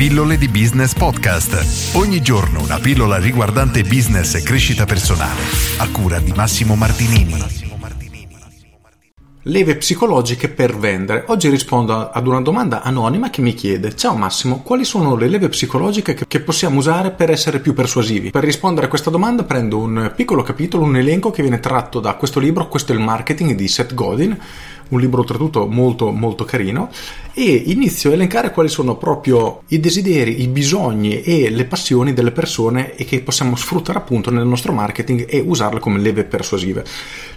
Pillole 0.00 0.38
di 0.38 0.48
Business 0.48 0.94
Podcast. 0.94 1.94
Ogni 1.94 2.22
giorno 2.22 2.62
una 2.62 2.78
pillola 2.78 3.18
riguardante 3.18 3.82
business 3.82 4.34
e 4.34 4.42
crescita 4.42 4.86
personale. 4.86 5.42
A 5.76 5.90
cura 5.90 6.18
di 6.18 6.32
Massimo 6.34 6.74
Martinini. 6.74 7.68
Leve 9.44 9.76
psicologiche 9.76 10.48
per 10.48 10.74
vendere. 10.74 11.24
Oggi 11.26 11.50
rispondo 11.50 12.10
ad 12.10 12.26
una 12.26 12.40
domanda 12.40 12.80
anonima 12.82 13.28
che 13.28 13.42
mi 13.42 13.52
chiede: 13.52 13.94
Ciao 13.94 14.14
Massimo, 14.16 14.62
quali 14.62 14.84
sono 14.84 15.16
le 15.16 15.28
leve 15.28 15.50
psicologiche 15.50 16.14
che 16.14 16.40
possiamo 16.40 16.78
usare 16.78 17.10
per 17.10 17.30
essere 17.30 17.60
più 17.60 17.74
persuasivi? 17.74 18.30
Per 18.30 18.42
rispondere 18.42 18.86
a 18.86 18.88
questa 18.88 19.10
domanda 19.10 19.44
prendo 19.44 19.78
un 19.78 20.12
piccolo 20.16 20.42
capitolo, 20.42 20.84
un 20.84 20.96
elenco 20.96 21.30
che 21.30 21.42
viene 21.42 21.60
tratto 21.60 22.00
da 22.00 22.14
questo 22.14 22.40
libro, 22.40 22.68
questo 22.68 22.92
è 22.92 22.94
il 22.94 23.02
marketing 23.02 23.54
di 23.54 23.68
Seth 23.68 23.92
Godin, 23.92 24.38
un 24.90 25.00
libro 25.00 25.20
oltretutto 25.20 25.66
molto 25.66 26.10
molto 26.10 26.44
carino 26.44 26.90
e 27.32 27.62
inizio 27.66 28.10
a 28.10 28.14
elencare 28.14 28.50
quali 28.50 28.68
sono 28.68 28.96
proprio 28.96 29.62
i 29.68 29.80
desideri, 29.80 30.42
i 30.42 30.48
bisogni 30.48 31.22
e 31.22 31.50
le 31.50 31.64
passioni 31.64 32.12
delle 32.12 32.32
persone 32.32 32.94
e 32.96 33.04
che 33.04 33.20
possiamo 33.20 33.56
sfruttare 33.56 33.98
appunto 33.98 34.30
nel 34.30 34.46
nostro 34.46 34.72
marketing 34.72 35.26
e 35.28 35.42
usarle 35.44 35.80
come 35.80 35.98
leve 35.98 36.24
persuasive. 36.24 36.84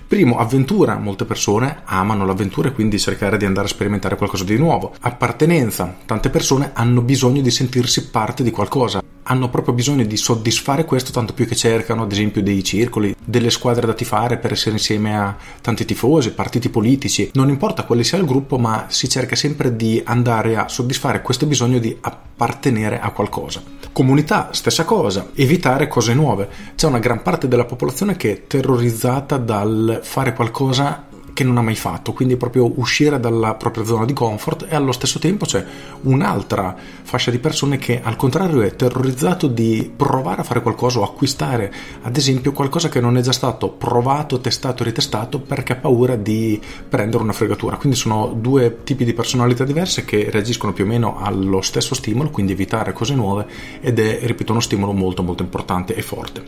Primo, 0.08 0.38
avventura. 0.38 0.98
Molte 0.98 1.26
persone 1.26 1.82
amano 1.86 2.26
l'avventura 2.26 2.70
e 2.70 2.74
quindi 2.74 3.00
cercare 3.00 3.38
di 3.38 3.46
andare 3.46 3.68
a 3.68 3.70
sperimentare 3.70 4.16
qualcosa 4.16 4.44
di 4.44 4.58
nuovo. 4.58 4.94
Appartenenza. 5.00 5.96
Tante 6.06 6.30
persone 6.30 6.72
hanno 6.74 7.02
bisogno 7.02 7.42
di 7.42 7.52
sentirsi 7.52 8.10
parte 8.10 8.44
di 8.44 8.52
qualcosa 8.52 9.02
hanno 9.24 9.50
proprio 9.50 9.74
bisogno 9.74 10.04
di 10.04 10.18
soddisfare 10.18 10.86
questo 10.86 11.12
tanto 11.12 11.34
più 11.34 11.48
che 11.48 11.56
cercano 11.56 12.04
ad 12.04 12.12
esempio 12.12 12.42
dei 12.42 12.64
circoli, 12.64 13.16
delle 13.24 13.50
squadre 13.50 13.88
da 13.88 13.94
tifare 13.94 14.38
per 14.38 14.52
essere 14.52 14.72
insieme 14.72 15.18
a 15.18 15.36
tanti 15.62 15.86
tifosi, 15.86 16.32
partiti 16.32 16.70
politici, 16.70 17.32
non 17.34 17.50
importa 17.50 17.84
quale 17.84 18.04
sia 18.04 18.18
il 18.18 18.26
gruppo 18.26 18.58
ma 18.58 18.86
si 18.90 19.10
cerca 19.10 19.36
sempre 19.36 19.76
di 19.76 20.02
andare 20.06 20.58
a 20.58 20.68
soddisfare 20.68 21.22
questo 21.22 21.46
bisogno 21.46 21.80
di 21.80 21.96
appartenere 22.02 23.00
a 23.00 23.12
qualcosa. 23.12 23.62
Comunità, 23.92 24.50
stessa 24.54 24.86
cosa, 24.86 25.30
evitare 25.36 25.88
cose 25.88 26.14
nuove. 26.14 26.50
C'è 26.76 26.88
una 26.88 27.00
gran 27.00 27.22
parte 27.22 27.48
della 27.48 27.66
popolazione 27.66 28.18
che 28.18 28.32
è 28.32 28.48
terrorizzata 28.48 29.38
dal 29.38 30.00
fare 30.04 30.34
qualcosa 30.34 31.12
che 31.34 31.44
non 31.44 31.58
ha 31.58 31.62
mai 31.62 31.76
fatto, 31.76 32.14
quindi 32.14 32.38
proprio 32.38 32.72
uscire 32.80 33.20
dalla 33.20 33.56
propria 33.56 33.84
zona 33.84 34.06
di 34.06 34.14
comfort 34.14 34.68
e 34.70 34.76
allo 34.76 34.92
stesso 34.92 35.20
tempo 35.20 35.46
c'è 35.46 35.66
un'altra 36.02 36.76
fascia 37.04 37.32
di 37.32 37.40
persone 37.40 37.78
che 37.78 38.02
al 38.02 38.16
contrario 38.16 38.62
è 38.62 38.76
terrorizzato 38.76 39.48
di 39.48 39.92
provare 39.96 40.42
a 40.42 40.44
fare 40.44 40.62
qualcosa 40.62 41.00
o 41.00 41.04
acquistare 41.04 41.74
ad 42.02 42.16
esempio 42.16 42.52
qualcosa 42.52 42.90
che 42.90 43.00
non 43.00 43.18
è 43.18 43.22
già 43.22 43.32
stato 43.32 43.70
provato, 43.70 44.40
testato 44.40 44.84
e 44.84 44.86
ritestato 44.86 45.40
perché 45.40 45.74
ha 45.74 45.78
paura 45.78 46.16
di 46.16 46.60
prendere 46.88 47.24
una 47.24 47.34
fregatura. 47.34 47.78
Quindi 47.78 47.98
sono 47.98 48.34
due 48.36 48.84
tipi 48.84 49.04
di 49.04 49.14
personalità 49.14 49.64
diverse 49.64 50.06
che 50.06 50.30
reagiscono 50.30 50.74
più 50.74 50.84
o 50.84 50.88
meno 50.88 51.18
allo 51.20 51.62
stesso 51.62 51.96
stimolo, 51.96 52.30
quindi 52.30 52.52
evitare 52.52 52.94
cose 52.94 53.16
nuove 53.16 53.46
ed 53.82 54.00
è, 54.00 54.20
ripeto, 54.24 54.52
uno 54.52 54.62
stimolo 54.62 54.92
molto 54.92 55.24
molto 55.24 55.44
importante 55.44 55.96
e 55.96 56.02
forte. 56.02 56.44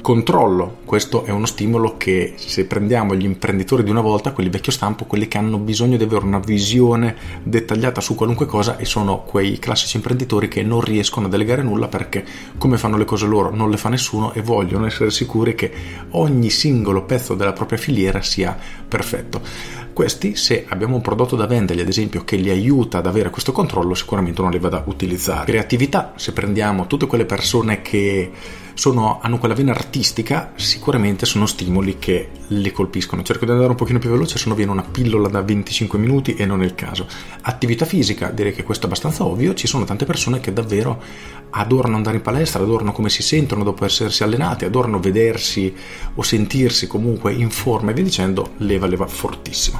Controllo, 0.00 0.78
questo 0.86 1.24
è 1.24 1.30
uno 1.30 1.44
stimolo 1.44 1.96
che 1.98 2.34
se 2.36 2.64
prendiamo 2.64 3.14
gli 3.14 3.24
imprenditori 3.24 3.82
di 3.82 3.90
una 3.90 4.00
volta, 4.00 4.29
quelli 4.32 4.50
vecchio 4.50 4.72
stampo, 4.72 5.04
quelli 5.04 5.28
che 5.28 5.38
hanno 5.38 5.58
bisogno 5.58 5.96
di 5.96 6.04
avere 6.04 6.24
una 6.24 6.38
visione 6.38 7.16
dettagliata 7.42 8.00
su 8.00 8.14
qualunque 8.14 8.46
cosa 8.46 8.76
e 8.76 8.84
sono 8.84 9.22
quei 9.22 9.58
classici 9.58 9.96
imprenditori 9.96 10.48
che 10.48 10.62
non 10.62 10.80
riescono 10.80 11.26
a 11.26 11.28
delegare 11.28 11.62
nulla 11.62 11.88
perché 11.88 12.24
come 12.58 12.78
fanno 12.78 12.96
le 12.96 13.04
cose 13.04 13.26
loro 13.26 13.54
non 13.54 13.70
le 13.70 13.76
fa 13.76 13.88
nessuno 13.88 14.32
e 14.32 14.42
vogliono 14.42 14.86
essere 14.86 15.10
sicuri 15.10 15.54
che 15.54 15.72
ogni 16.10 16.50
singolo 16.50 17.04
pezzo 17.04 17.34
della 17.34 17.52
propria 17.52 17.78
filiera 17.78 18.22
sia 18.22 18.56
perfetto. 18.88 19.88
Questi, 19.92 20.36
se 20.36 20.64
abbiamo 20.68 20.96
un 20.96 21.02
prodotto 21.02 21.36
da 21.36 21.46
vendergli, 21.46 21.80
ad 21.80 21.88
esempio, 21.88 22.24
che 22.24 22.36
li 22.36 22.50
aiuta 22.50 22.98
ad 22.98 23.06
avere 23.06 23.30
questo 23.30 23.52
controllo, 23.52 23.94
sicuramente 23.94 24.40
non 24.40 24.50
li 24.50 24.58
va 24.58 24.68
da 24.68 24.82
utilizzare. 24.86 25.46
Creatività, 25.46 26.12
se 26.16 26.32
prendiamo 26.32 26.86
tutte 26.86 27.06
quelle 27.06 27.26
persone 27.26 27.82
che 27.82 28.30
sono, 28.74 29.18
hanno 29.20 29.38
quella 29.38 29.54
vena 29.54 29.72
artistica, 29.72 30.52
sicuramente 30.54 31.26
sono 31.26 31.44
stimoli 31.44 31.98
che 31.98 32.30
le 32.46 32.72
colpiscono. 32.72 33.22
Cerco 33.22 33.44
di 33.44 33.50
andare 33.50 33.70
un 33.70 33.76
pochino 33.76 33.98
più 33.98 34.08
veloce, 34.08 34.38
se 34.38 34.48
no 34.48 34.54
viene 34.54 34.70
una 34.70 34.82
pillola 34.82 35.28
da 35.28 35.42
25 35.42 35.98
minuti 35.98 36.34
e 36.34 36.46
non 36.46 36.62
è 36.62 36.64
il 36.64 36.74
caso. 36.74 37.06
Attività 37.42 37.84
fisica, 37.84 38.30
direi 38.30 38.54
che 38.54 38.62
questo 38.62 38.84
è 38.84 38.86
abbastanza 38.86 39.26
ovvio, 39.26 39.52
ci 39.52 39.66
sono 39.66 39.84
tante 39.84 40.06
persone 40.06 40.40
che 40.40 40.54
davvero 40.54 41.02
adorano 41.50 41.96
andare 41.96 42.16
in 42.16 42.22
palestra, 42.22 42.62
adorano 42.62 42.92
come 42.92 43.10
si 43.10 43.22
sentono 43.22 43.64
dopo 43.64 43.84
essersi 43.84 44.22
allenati, 44.22 44.64
adorano 44.64 44.98
vedersi 44.98 45.74
o 46.14 46.22
sentirsi 46.22 46.86
comunque 46.86 47.32
in 47.32 47.50
forma 47.50 47.90
e 47.90 47.94
via 47.94 48.04
dicendo, 48.04 48.52
leva 48.58 48.86
leva 48.86 49.06
fortissima. 49.06 49.79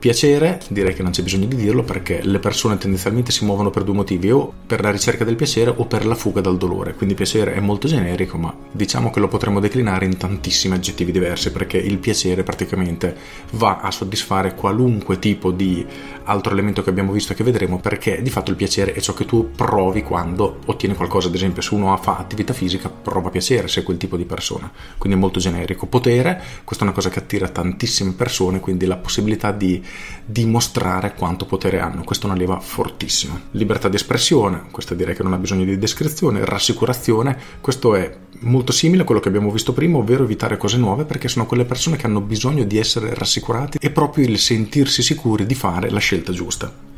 Piacere, 0.00 0.62
direi 0.68 0.94
che 0.94 1.02
non 1.02 1.12
c'è 1.12 1.22
bisogno 1.22 1.44
di 1.44 1.56
dirlo 1.56 1.82
perché 1.82 2.22
le 2.22 2.38
persone 2.38 2.78
tendenzialmente 2.78 3.32
si 3.32 3.44
muovono 3.44 3.68
per 3.68 3.84
due 3.84 3.94
motivi, 3.94 4.30
o 4.30 4.50
per 4.66 4.80
la 4.80 4.90
ricerca 4.90 5.24
del 5.24 5.36
piacere 5.36 5.74
o 5.76 5.84
per 5.84 6.06
la 6.06 6.14
fuga 6.14 6.40
dal 6.40 6.56
dolore, 6.56 6.94
quindi 6.94 7.14
piacere 7.14 7.52
è 7.52 7.60
molto 7.60 7.86
generico, 7.86 8.38
ma 8.38 8.56
diciamo 8.72 9.10
che 9.10 9.20
lo 9.20 9.28
potremmo 9.28 9.60
declinare 9.60 10.06
in 10.06 10.16
tantissimi 10.16 10.72
aggettivi 10.72 11.12
diversi 11.12 11.52
perché 11.52 11.76
il 11.76 11.98
piacere 11.98 12.42
praticamente 12.42 13.14
va 13.50 13.80
a 13.80 13.90
soddisfare 13.90 14.54
qualunque 14.54 15.18
tipo 15.18 15.50
di 15.50 15.84
altro 16.24 16.52
elemento 16.52 16.82
che 16.82 16.88
abbiamo 16.88 17.12
visto 17.12 17.34
e 17.34 17.36
che 17.36 17.44
vedremo 17.44 17.78
perché 17.78 18.22
di 18.22 18.30
fatto 18.30 18.50
il 18.50 18.56
piacere 18.56 18.94
è 18.94 19.00
ciò 19.00 19.12
che 19.12 19.26
tu 19.26 19.50
provi 19.54 20.02
quando 20.02 20.60
ottieni 20.64 20.94
qualcosa, 20.94 21.28
ad 21.28 21.34
esempio 21.34 21.60
se 21.60 21.74
uno 21.74 21.94
fa 21.98 22.16
attività 22.16 22.54
fisica 22.54 22.88
prova 22.88 23.28
piacere 23.28 23.68
se 23.68 23.80
è 23.80 23.82
quel 23.82 23.98
tipo 23.98 24.16
di 24.16 24.24
persona, 24.24 24.72
quindi 24.96 25.18
è 25.18 25.20
molto 25.20 25.40
generico. 25.40 25.84
Potere, 25.84 26.42
questa 26.64 26.84
è 26.84 26.86
una 26.86 26.96
cosa 26.96 27.10
che 27.10 27.18
attira 27.18 27.48
tantissime 27.48 28.12
persone, 28.12 28.60
quindi 28.60 28.86
la 28.86 28.96
possibilità 28.96 29.52
di 29.52 29.88
dimostrare 30.24 31.14
quanto 31.14 31.46
potere 31.46 31.80
hanno, 31.80 32.04
questa 32.04 32.26
è 32.26 32.30
una 32.30 32.38
leva 32.38 32.60
fortissima. 32.60 33.40
Libertà 33.52 33.88
di 33.88 33.96
espressione, 33.96 34.64
questa 34.70 34.94
direi 34.94 35.14
che 35.14 35.22
non 35.22 35.32
ha 35.32 35.38
bisogno 35.38 35.64
di 35.64 35.78
descrizione, 35.78 36.44
rassicurazione, 36.44 37.36
questo 37.60 37.94
è 37.94 38.16
molto 38.40 38.72
simile 38.72 39.02
a 39.02 39.04
quello 39.04 39.20
che 39.20 39.28
abbiamo 39.28 39.50
visto 39.50 39.72
prima, 39.72 39.98
ovvero 39.98 40.24
evitare 40.24 40.56
cose 40.56 40.76
nuove 40.78 41.04
perché 41.04 41.28
sono 41.28 41.46
quelle 41.46 41.64
persone 41.64 41.96
che 41.96 42.06
hanno 42.06 42.20
bisogno 42.20 42.64
di 42.64 42.78
essere 42.78 43.14
rassicurati 43.14 43.78
e 43.80 43.90
proprio 43.90 44.26
il 44.26 44.38
sentirsi 44.38 45.02
sicuri 45.02 45.46
di 45.46 45.54
fare 45.54 45.90
la 45.90 46.00
scelta 46.00 46.32
giusta. 46.32 46.89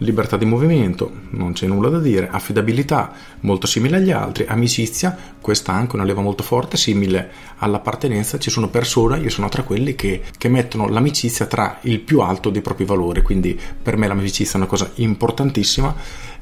Libertà 0.00 0.36
di 0.36 0.44
movimento, 0.44 1.10
non 1.30 1.54
c'è 1.54 1.66
nulla 1.66 1.88
da 1.88 1.98
dire, 1.98 2.28
affidabilità, 2.30 3.12
molto 3.40 3.66
simile 3.66 3.96
agli 3.96 4.10
altri, 4.10 4.44
amicizia, 4.46 5.16
questa 5.40 5.72
è 5.72 5.76
anche 5.76 5.96
una 5.96 6.04
leva 6.04 6.20
molto 6.20 6.42
forte, 6.42 6.76
simile 6.76 7.30
all'appartenenza, 7.56 8.38
ci 8.38 8.50
sono 8.50 8.68
persone, 8.68 9.18
io 9.18 9.30
sono 9.30 9.48
tra 9.48 9.62
quelli 9.62 9.94
che, 9.94 10.22
che 10.36 10.48
mettono 10.50 10.86
l'amicizia 10.88 11.46
tra 11.46 11.78
il 11.82 12.00
più 12.00 12.20
alto 12.20 12.50
dei 12.50 12.60
propri 12.60 12.84
valori, 12.84 13.22
quindi 13.22 13.58
per 13.82 13.96
me 13.96 14.06
l'amicizia 14.06 14.54
è 14.54 14.56
una 14.58 14.66
cosa 14.66 14.90
importantissima 14.96 15.94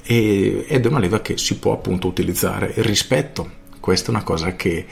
e, 0.03 0.65
ed 0.67 0.85
è 0.85 0.89
una 0.89 0.99
leva 0.99 1.21
che 1.21 1.39
si 1.39 1.57
può 1.59 1.75
appunto 1.75 2.09
utilizzare. 2.09 2.73
Il 2.77 2.83
rispetto, 2.83 3.49
questa 3.79 4.09
è 4.09 4.11
una 4.11 4.25
cosa 4.25 4.57
che 4.57 4.85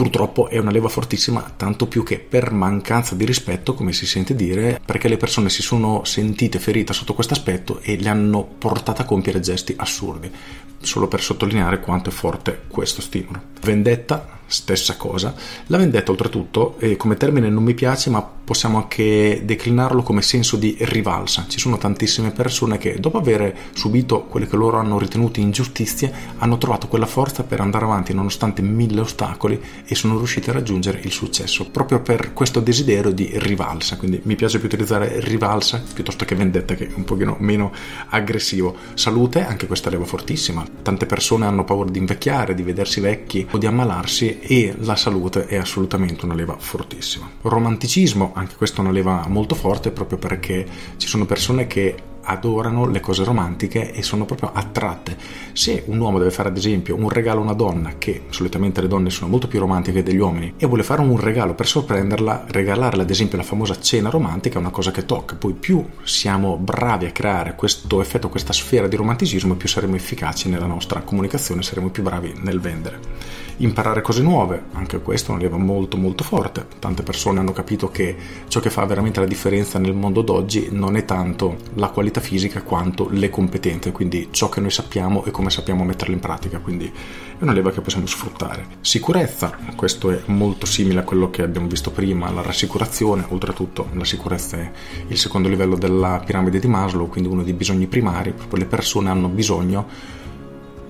purtroppo 0.00 0.48
è 0.48 0.56
una 0.56 0.70
leva 0.70 0.88
fortissima, 0.88 1.52
tanto 1.58 1.86
più 1.86 2.02
che 2.02 2.18
per 2.20 2.52
mancanza 2.52 3.14
di 3.14 3.26
rispetto, 3.26 3.74
come 3.74 3.92
si 3.92 4.06
sente 4.06 4.34
dire, 4.34 4.80
perché 4.82 5.08
le 5.08 5.18
persone 5.18 5.50
si 5.50 5.60
sono 5.60 6.04
sentite 6.04 6.58
ferite 6.58 6.94
sotto 6.94 7.12
questo 7.12 7.34
aspetto 7.34 7.80
e 7.82 8.00
le 8.00 8.08
hanno 8.08 8.42
portate 8.42 9.02
a 9.02 9.04
compiere 9.04 9.40
gesti 9.40 9.74
assurdi, 9.76 10.32
solo 10.80 11.06
per 11.06 11.20
sottolineare 11.20 11.80
quanto 11.80 12.08
è 12.08 12.12
forte 12.14 12.62
questo 12.68 13.02
stimolo. 13.02 13.42
Vendetta, 13.60 14.38
stessa 14.46 14.96
cosa. 14.96 15.34
La 15.66 15.76
vendetta, 15.76 16.10
oltretutto, 16.10 16.78
eh, 16.78 16.96
come 16.96 17.18
termine 17.18 17.50
non 17.50 17.62
mi 17.62 17.74
piace, 17.74 18.08
ma 18.08 18.26
possiamo 18.50 18.78
anche 18.78 19.42
declinarlo 19.44 20.02
come 20.02 20.22
senso 20.22 20.56
di 20.56 20.76
rivalsa. 20.80 21.44
Ci 21.46 21.60
sono 21.60 21.78
tantissime 21.78 22.32
persone 22.32 22.78
che, 22.78 22.98
dopo 22.98 23.18
aver 23.18 23.54
subito 23.74 24.24
quelle 24.24 24.48
che 24.48 24.56
loro 24.56 24.78
hanno 24.78 24.98
ritenuto 24.98 25.38
ingiustizie, 25.38 26.12
hanno 26.38 26.58
trovato 26.58 26.88
quella 26.88 27.06
forza 27.06 27.44
per 27.44 27.60
andare 27.60 27.84
avanti 27.84 28.12
nonostante 28.12 28.60
mille 28.60 29.02
ostacoli 29.02 29.62
e 29.86 29.94
sono 29.94 30.16
riusciti 30.16 30.50
a 30.50 30.54
raggiungere 30.54 30.98
il 31.00 31.12
successo 31.12 31.70
proprio 31.70 32.00
per 32.00 32.32
questo 32.32 32.58
desiderio 32.58 33.12
di 33.12 33.30
rivalsa. 33.34 33.96
Quindi 33.96 34.20
mi 34.24 34.34
piace 34.34 34.58
più 34.58 34.66
utilizzare 34.66 35.20
rivalsa 35.20 35.80
piuttosto 35.94 36.24
che 36.24 36.34
vendetta, 36.34 36.74
che 36.74 36.88
è 36.88 36.92
un 36.92 37.04
pochino 37.04 37.36
meno 37.38 37.70
aggressivo. 38.08 38.74
Salute, 38.94 39.46
anche 39.46 39.68
questa 39.68 39.90
leva 39.90 40.04
fortissima. 40.04 40.66
Tante 40.82 41.06
persone 41.06 41.46
hanno 41.46 41.62
paura 41.62 41.88
di 41.88 41.98
invecchiare, 41.98 42.56
di 42.56 42.64
vedersi 42.64 42.98
vecchi 42.98 43.46
o 43.48 43.58
di 43.58 43.66
ammalarsi 43.66 44.40
e 44.40 44.74
la 44.80 44.96
salute 44.96 45.46
è 45.46 45.56
assolutamente 45.56 46.24
una 46.24 46.34
leva 46.34 46.56
fortissima. 46.58 47.30
Romanticismo, 47.42 48.32
anche 48.40 48.56
questa 48.56 48.78
è 48.78 48.80
una 48.80 48.90
leva 48.90 49.26
molto 49.28 49.54
forte 49.54 49.90
proprio 49.90 50.18
perché 50.18 50.66
ci 50.96 51.06
sono 51.06 51.26
persone 51.26 51.66
che 51.66 51.94
adorano 52.22 52.86
le 52.86 53.00
cose 53.00 53.24
romantiche 53.24 53.92
e 53.92 54.02
sono 54.02 54.24
proprio 54.24 54.50
attratte. 54.52 55.16
Se 55.52 55.84
un 55.86 55.98
uomo 55.98 56.18
deve 56.18 56.30
fare 56.30 56.48
ad 56.48 56.56
esempio 56.56 56.94
un 56.94 57.08
regalo 57.08 57.40
a 57.40 57.44
una 57.44 57.52
donna, 57.54 57.94
che 57.98 58.24
solitamente 58.30 58.80
le 58.80 58.88
donne 58.88 59.10
sono 59.10 59.30
molto 59.30 59.48
più 59.48 59.58
romantiche 59.58 60.02
degli 60.02 60.18
uomini, 60.18 60.54
e 60.56 60.66
vuole 60.66 60.82
fare 60.82 61.00
un 61.00 61.18
regalo 61.18 61.54
per 61.54 61.66
sorprenderla, 61.66 62.44
regalarle 62.48 63.02
ad 63.02 63.10
esempio 63.10 63.38
la 63.38 63.44
famosa 63.44 63.78
cena 63.80 64.10
romantica 64.10 64.56
è 64.56 64.60
una 64.60 64.70
cosa 64.70 64.90
che 64.90 65.04
tocca. 65.04 65.34
Poi 65.34 65.54
più 65.54 65.84
siamo 66.02 66.56
bravi 66.56 67.06
a 67.06 67.12
creare 67.12 67.54
questo 67.54 68.00
effetto, 68.00 68.28
questa 68.28 68.52
sfera 68.52 68.86
di 68.86 68.96
romanticismo, 68.96 69.54
più 69.54 69.68
saremo 69.68 69.96
efficaci 69.96 70.48
nella 70.48 70.66
nostra 70.66 71.00
comunicazione, 71.00 71.62
saremo 71.62 71.90
più 71.90 72.02
bravi 72.02 72.34
nel 72.42 72.60
vendere. 72.60 73.48
Imparare 73.60 74.02
cose 74.02 74.22
nuove, 74.22 74.64
anche 74.72 75.00
questo 75.00 75.32
è 75.32 75.34
una 75.34 75.42
leva 75.42 75.56
molto 75.56 75.96
molto 75.96 76.24
forte. 76.24 76.66
Tante 76.78 77.02
persone 77.02 77.40
hanno 77.40 77.52
capito 77.52 77.90
che 77.90 78.16
ciò 78.48 78.60
che 78.60 78.70
fa 78.70 78.84
veramente 78.84 79.20
la 79.20 79.26
differenza 79.26 79.78
nel 79.78 79.94
mondo 79.94 80.22
d'oggi 80.22 80.68
non 80.70 80.96
è 80.96 81.04
tanto 81.04 81.56
la 81.74 81.88
qualità 81.88 82.20
metafisica 82.20 82.62
quanto 82.62 83.08
le 83.10 83.30
competenze, 83.30 83.92
quindi 83.92 84.28
ciò 84.30 84.48
che 84.48 84.60
noi 84.60 84.70
sappiamo 84.70 85.24
e 85.24 85.30
come 85.30 85.50
sappiamo 85.50 85.84
metterle 85.84 86.14
in 86.14 86.20
pratica, 86.20 86.58
quindi 86.58 86.86
è 86.86 87.42
una 87.42 87.52
leva 87.52 87.72
che 87.72 87.80
possiamo 87.80 88.06
sfruttare. 88.06 88.66
Sicurezza, 88.82 89.56
questo 89.74 90.10
è 90.10 90.20
molto 90.26 90.66
simile 90.66 91.00
a 91.00 91.04
quello 91.04 91.30
che 91.30 91.42
abbiamo 91.42 91.66
visto 91.66 91.90
prima, 91.90 92.30
la 92.30 92.42
rassicurazione, 92.42 93.24
oltretutto 93.28 93.88
la 93.94 94.04
sicurezza 94.04 94.58
è 94.58 94.70
il 95.08 95.16
secondo 95.16 95.48
livello 95.48 95.76
della 95.76 96.22
piramide 96.24 96.58
di 96.58 96.68
Maslow, 96.68 97.08
quindi 97.08 97.30
uno 97.30 97.42
dei 97.42 97.54
bisogni 97.54 97.86
primari, 97.86 98.32
proprio 98.32 98.60
le 98.60 98.66
persone 98.66 99.08
hanno 99.08 99.28
bisogno 99.28 100.18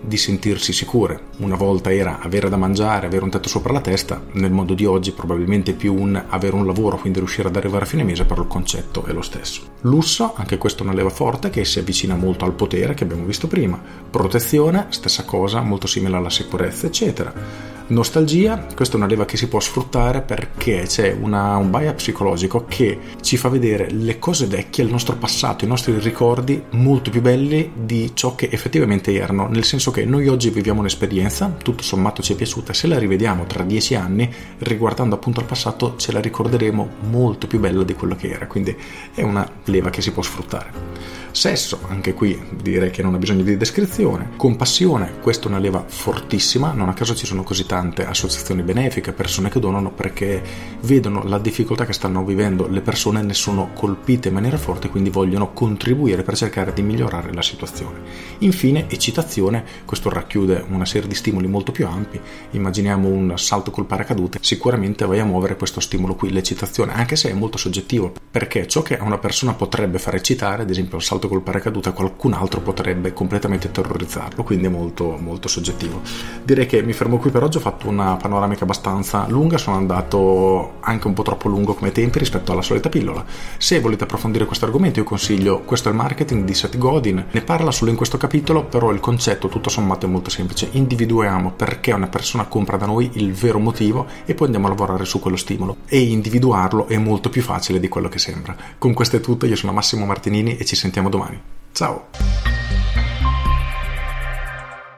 di 0.01 0.17
sentirsi 0.17 0.73
sicure. 0.73 1.21
Una 1.39 1.57
volta 1.57 1.93
era 1.93 2.21
avere 2.21 2.49
da 2.49 2.57
mangiare, 2.57 3.07
avere 3.07 3.25
un 3.25 3.31
tetto 3.31 3.49
sopra 3.49 3.73
la 3.73 3.81
testa, 3.81 4.23
nel 4.33 4.51
mondo 4.51 4.75
di 4.75 4.85
oggi 4.85 5.13
probabilmente 5.13 5.73
più 5.73 5.95
un 5.95 6.23
avere 6.29 6.57
un 6.57 6.67
lavoro, 6.67 6.99
quindi 6.99 7.19
riuscire 7.19 7.49
ad 7.49 7.57
arrivare 7.57 7.85
a 7.85 7.89
fine 7.89 8.05
mese, 8.05 8.25
però 8.25 8.43
il 8.43 8.49
concetto 8.49 9.05
è 9.05 9.13
lo 9.13 9.23
stesso. 9.23 9.63
Lusso, 9.83 10.33
anche 10.35 10.59
questo 10.59 10.83
è 10.83 10.87
una 10.87 10.95
leva 10.95 11.11
forte 11.11 11.51
che 11.51 11.65
si 11.65 11.79
avvicina 11.79 12.15
molto 12.15 12.45
al 12.45 12.53
potere 12.53 12.95
che 12.95 13.05
abbiamo 13.05 13.25
visto 13.25 13.47
prima. 13.47 13.81
Protezione, 14.11 14.87
stessa 14.91 15.25
cosa, 15.25 15.61
molto 15.61 15.87
simile 15.87 16.17
alla 16.17 16.31
sicurezza, 16.31 16.87
eccetera 16.87 17.70
Nostalgia, 17.91 18.67
questa 18.77 18.95
è 18.95 18.99
una 18.99 19.09
leva 19.09 19.25
che 19.25 19.37
si 19.37 19.49
può 19.49 19.59
sfruttare 19.59 20.21
perché 20.21 20.85
c'è 20.87 21.11
una, 21.11 21.57
un 21.57 21.71
bias 21.73 21.95
psicologico 21.95 22.65
che 22.69 22.99
ci 23.21 23.37
fa 23.37 23.49
vedere 23.49 23.91
le 23.91 24.21
cose 24.21 24.47
vecchie, 24.47 24.85
il 24.85 24.91
nostro 24.91 25.17
passato, 25.17 25.65
i 25.65 25.69
nostri 25.69 25.99
ricordi 25.99 26.63
molto 26.71 27.11
più 27.11 27.21
belli 27.21 27.73
di 27.75 28.13
ciò 28.15 28.37
che 28.37 28.49
effettivamente 28.53 29.13
erano, 29.13 29.49
nel 29.49 29.65
senso 29.65 29.91
che 29.91 30.05
noi 30.05 30.29
oggi 30.29 30.51
viviamo 30.51 30.79
un'esperienza, 30.79 31.53
tutto 31.61 31.83
sommato 31.83 32.23
ci 32.23 32.35
è 32.35 32.37
piaciuta, 32.37 32.73
se 32.73 32.87
la 32.87 32.97
rivediamo 32.97 33.45
tra 33.47 33.65
dieci 33.65 33.97
anni, 33.97 34.33
riguardando 34.59 35.17
appunto 35.17 35.41
al 35.41 35.47
passato, 35.47 35.97
ce 35.97 36.13
la 36.13 36.21
ricorderemo 36.21 36.89
molto 37.11 37.49
più 37.49 37.59
bella 37.59 37.83
di 37.83 37.95
quello 37.95 38.15
che 38.15 38.31
era, 38.31 38.47
quindi 38.47 38.77
è 39.13 39.23
una 39.23 39.51
leva 39.65 39.91
che 39.91 40.01
si 40.01 40.13
può 40.13 40.23
sfruttare. 40.23 41.11
Sesso, 41.33 41.81
anche 41.89 42.13
qui 42.13 42.41
direi 42.61 42.91
che 42.91 43.03
non 43.03 43.15
ha 43.15 43.19
bisogno 43.19 43.43
di 43.43 43.57
descrizione. 43.57 44.31
Compassione, 44.37 45.19
questa 45.21 45.47
è 45.47 45.49
una 45.49 45.59
leva 45.59 45.85
fortissima, 45.87 46.73
non 46.73 46.89
a 46.89 46.93
caso 46.93 47.15
ci 47.15 47.25
sono 47.25 47.45
così 47.45 47.67
tante 47.81 48.05
associazioni 48.05 48.63
benefiche, 48.63 49.13
persone 49.13 49.49
che 49.49 49.59
donano 49.59 49.91
perché 49.91 50.43
vedono 50.83 51.23
la 51.25 51.39
difficoltà 51.39 51.87
che 51.87 51.95
stanno 51.95 52.23
vivendo 52.25 52.69
le 52.69 52.83
persone, 52.83 53.23
ne 53.23 53.33
sono 53.33 53.71
colpite 53.73 54.29
in 54.29 54.35
maniera 54.35 54.59
forte, 54.59 54.91
quindi 54.91 55.09
vogliono 55.09 55.55
contribuire 55.55 56.23
per 56.23 56.37
cercare 56.37 56.75
di 56.75 56.83
migliorare 56.83 57.33
la 57.33 57.41
situazione. 57.41 58.01
Infine, 58.41 58.87
eccitazione, 58.91 59.65
questo 59.87 60.11
racchiude 60.11 60.63
una 60.69 60.85
serie 60.85 61.09
di 61.09 61.15
stimoli 61.15 61.47
molto 61.47 61.73
più 61.73 61.87
ampi, 61.87 62.21
immaginiamo 62.51 63.09
un 63.09 63.39
salto 63.39 63.71
col 63.71 63.87
paracadute, 63.87 64.39
sicuramente 64.43 65.07
vai 65.07 65.21
a 65.21 65.25
muovere 65.25 65.57
questo 65.57 65.81
stimolo 65.81 66.15
qui, 66.15 66.31
l'eccitazione, 66.31 66.93
anche 66.93 67.17
se 67.17 67.31
è 67.31 67.33
molto 67.33 67.57
soggettivo, 67.57 68.13
perché 68.31 68.69
ciò 68.69 68.83
che 68.83 68.99
a 68.99 69.05
una 69.05 69.19
persona 69.19 69.55
potrebbe 69.55 69.99
far 69.99 70.17
eccitare, 70.17 70.63
ad 70.63 70.71
esempio 70.71 70.99
il 70.99 71.03
salto 71.03 71.29
col 71.29 71.41
paracaduta 71.41 71.93
qualcun 71.93 72.35
altro 72.35 72.61
potrebbe 72.61 73.15
completamente 73.15 73.71
terrorizzarlo, 73.71 74.43
quindi 74.43 74.67
è 74.67 74.69
molto, 74.69 75.17
molto 75.19 75.49
soggettivo. 75.49 76.03
Direi 76.45 76.67
che 76.67 76.83
mi 76.83 76.93
fermo 76.93 77.17
qui 77.17 77.31
per 77.31 77.43
oggi, 77.43 77.57
ho 77.57 77.61
fatto 77.71 77.89
una 77.89 78.17
panoramica 78.17 78.65
abbastanza 78.65 79.27
lunga, 79.29 79.57
sono 79.57 79.77
andato 79.77 80.75
anche 80.81 81.07
un 81.07 81.15
po' 81.15 81.23
troppo 81.23 81.49
lungo 81.49 81.75
come 81.75 81.93
tempi 81.93 82.19
rispetto 82.19 82.51
alla 82.53 82.63
solita 82.63 82.89
pillola. 82.89 83.25
Se 83.59 83.81
volete 83.81 84.05
approfondire 84.05 84.45
questo 84.45 84.65
argomento 84.65 84.99
io 84.99 85.05
consiglio 85.05 85.61
Questo 85.61 85.89
è 85.89 85.93
il 85.93 85.97
marketing 85.97 86.45
di 86.45 86.55
Seth 86.55 86.77
Godin, 86.77 87.27
ne 87.31 87.41
parla 87.43 87.71
solo 87.71 87.91
in 87.91 87.97
questo 87.97 88.17
capitolo, 88.17 88.65
però 88.65 88.91
il 88.91 89.01
concetto 89.01 89.49
tutto 89.49 89.71
sommato 89.71 90.07
è 90.07 90.09
molto 90.09 90.31
semplice, 90.31 90.69
individuiamo 90.73 91.53
perché 91.53 91.93
una 91.93 92.09
persona 92.09 92.45
compra 92.45 92.77
da 92.77 92.87
noi 92.87 93.11
il 93.15 93.33
vero 93.33 93.59
motivo 93.59 94.07
e 94.25 94.35
poi 94.35 94.47
andiamo 94.47 94.67
a 94.67 94.71
lavorare 94.71 95.05
su 95.05 95.21
quello 95.21 95.37
stimolo 95.37 95.77
e 95.87 96.01
individuarlo 96.01 96.89
è 96.89 96.97
molto 96.97 97.29
più 97.29 97.43
facile 97.43 97.79
di 97.79 97.89
quello 97.89 98.09
che 98.09 98.19
sembra. 98.19 98.57
Con 98.79 98.93
questo 98.93 99.17
è 99.17 99.21
tutto, 99.21 99.47
io 99.47 99.57
sono 99.57 99.73
Massimo 99.73 100.07
Martinini 100.07 100.57
e 100.57 100.65
ci 100.65 100.75
sentiamo 100.75 101.09
domani. 101.09 101.41
Ciao! 101.73 102.09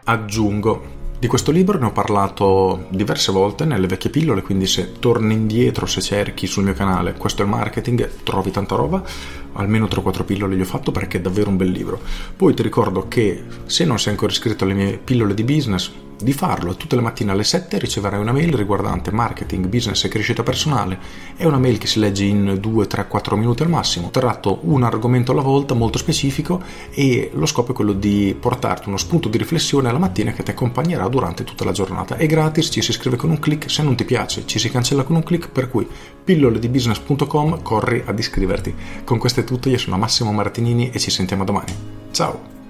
Aggiungo 0.04 1.00
di 1.22 1.28
questo 1.28 1.52
libro 1.52 1.78
ne 1.78 1.86
ho 1.86 1.92
parlato 1.92 2.86
diverse 2.88 3.30
volte 3.30 3.64
nelle 3.64 3.86
vecchie 3.86 4.10
pillole, 4.10 4.42
quindi 4.42 4.66
se 4.66 4.94
torni 4.98 5.34
indietro, 5.34 5.86
se 5.86 6.00
cerchi 6.00 6.48
sul 6.48 6.64
mio 6.64 6.72
canale 6.72 7.12
questo 7.12 7.42
è 7.42 7.44
il 7.44 7.50
marketing, 7.52 8.24
trovi 8.24 8.50
tanta 8.50 8.74
roba, 8.74 9.00
almeno 9.52 9.86
3-4 9.86 10.24
pillole 10.24 10.56
gli 10.56 10.60
ho 10.62 10.64
fatto 10.64 10.90
perché 10.90 11.18
è 11.18 11.20
davvero 11.20 11.48
un 11.48 11.56
bel 11.56 11.70
libro. 11.70 12.00
Poi 12.36 12.54
ti 12.54 12.62
ricordo 12.64 13.06
che 13.06 13.40
se 13.66 13.84
non 13.84 14.00
sei 14.00 14.14
ancora 14.14 14.32
iscritto 14.32 14.64
alle 14.64 14.74
mie 14.74 14.98
pillole 14.98 15.34
di 15.34 15.44
business, 15.44 15.92
di 16.22 16.32
farlo. 16.32 16.76
Tutte 16.76 16.96
le 16.96 17.02
mattine 17.02 17.32
alle 17.32 17.44
7 17.44 17.78
riceverai 17.78 18.20
una 18.20 18.32
mail 18.32 18.54
riguardante 18.54 19.10
marketing, 19.10 19.66
business 19.66 20.04
e 20.04 20.08
crescita 20.08 20.42
personale. 20.42 20.98
È 21.36 21.44
una 21.44 21.58
mail 21.58 21.78
che 21.78 21.86
si 21.86 21.98
legge 21.98 22.24
in 22.24 22.58
2, 22.60 22.86
3, 22.86 23.08
4 23.08 23.36
minuti 23.36 23.62
al 23.62 23.68
massimo. 23.68 24.10
Tratto 24.10 24.60
un 24.62 24.82
argomento 24.82 25.32
alla 25.32 25.42
volta 25.42 25.74
molto 25.74 25.98
specifico 25.98 26.62
e 26.90 27.30
lo 27.34 27.46
scopo 27.46 27.72
è 27.72 27.74
quello 27.74 27.92
di 27.92 28.36
portarti 28.38 28.88
uno 28.88 28.96
spunto 28.96 29.28
di 29.28 29.38
riflessione 29.38 29.88
alla 29.88 29.98
mattina 29.98 30.32
che 30.32 30.42
ti 30.42 30.50
accompagnerà 30.50 31.08
durante 31.08 31.44
tutta 31.44 31.64
la 31.64 31.72
giornata. 31.72 32.16
È 32.16 32.26
gratis, 32.26 32.68
ci 32.70 32.82
si 32.82 32.90
iscrive 32.90 33.16
con 33.16 33.30
un 33.30 33.38
clic, 33.38 33.70
se 33.70 33.82
non 33.82 33.96
ti 33.96 34.04
piace 34.04 34.46
ci 34.46 34.58
si 34.58 34.70
cancella 34.70 35.02
con 35.02 35.16
un 35.16 35.22
clic, 35.22 35.48
per 35.48 35.68
cui 35.68 35.86
pilloledibusiness.com 36.24 37.62
corri 37.62 38.02
ad 38.04 38.18
iscriverti. 38.18 38.74
Con 39.04 39.18
questo 39.18 39.40
è 39.40 39.44
tutto, 39.44 39.68
io 39.68 39.78
sono 39.78 39.96
Massimo 39.96 40.32
Martinini 40.32 40.90
e 40.90 40.98
ci 40.98 41.10
sentiamo 41.10 41.44
domani. 41.44 41.72
Ciao! 42.10 42.61